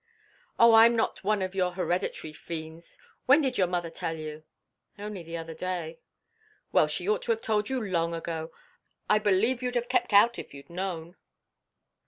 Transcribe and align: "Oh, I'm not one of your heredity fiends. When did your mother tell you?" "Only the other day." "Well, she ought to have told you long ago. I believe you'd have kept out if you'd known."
"Oh, 0.57 0.73
I'm 0.73 0.95
not 0.95 1.23
one 1.23 1.43
of 1.43 1.53
your 1.53 1.73
heredity 1.73 2.33
fiends. 2.33 2.97
When 3.27 3.39
did 3.39 3.59
your 3.59 3.67
mother 3.67 3.91
tell 3.91 4.15
you?" 4.17 4.43
"Only 4.97 5.21
the 5.21 5.37
other 5.37 5.53
day." 5.53 5.99
"Well, 6.71 6.87
she 6.87 7.07
ought 7.07 7.21
to 7.21 7.31
have 7.33 7.41
told 7.41 7.69
you 7.69 7.79
long 7.79 8.11
ago. 8.15 8.51
I 9.07 9.19
believe 9.19 9.61
you'd 9.61 9.75
have 9.75 9.89
kept 9.89 10.11
out 10.11 10.39
if 10.39 10.55
you'd 10.55 10.71
known." 10.71 11.17